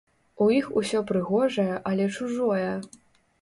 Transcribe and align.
У 0.45 0.45
іх 0.59 0.69
усё 0.79 1.01
прыгожае, 1.11 1.75
але 1.91 2.09
чужое. 2.17 2.65